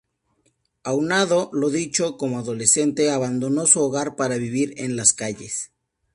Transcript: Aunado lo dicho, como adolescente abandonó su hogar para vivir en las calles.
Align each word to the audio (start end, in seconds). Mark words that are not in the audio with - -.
Aunado 0.83 1.51
lo 1.53 1.69
dicho, 1.69 2.17
como 2.17 2.39
adolescente 2.39 3.11
abandonó 3.11 3.67
su 3.67 3.81
hogar 3.81 4.15
para 4.15 4.37
vivir 4.37 4.73
en 4.77 4.95
las 4.95 5.13
calles. 5.13 5.69